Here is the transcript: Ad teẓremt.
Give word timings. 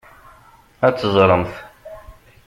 Ad 0.87 0.95
teẓremt. 0.95 1.53